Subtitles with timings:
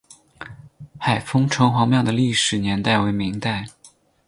[0.97, 3.67] 海丰城隍庙的历史年代为明代。